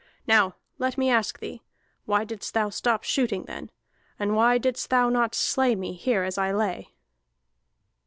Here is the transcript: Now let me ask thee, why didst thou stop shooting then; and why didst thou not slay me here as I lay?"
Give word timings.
Now 0.25 0.55
let 0.79 0.97
me 0.97 1.11
ask 1.11 1.37
thee, 1.37 1.61
why 2.05 2.23
didst 2.25 2.55
thou 2.55 2.71
stop 2.71 3.03
shooting 3.03 3.43
then; 3.43 3.69
and 4.17 4.35
why 4.35 4.57
didst 4.57 4.89
thou 4.89 5.09
not 5.09 5.35
slay 5.35 5.75
me 5.75 5.93
here 5.93 6.23
as 6.23 6.39
I 6.39 6.51
lay?" 6.51 6.89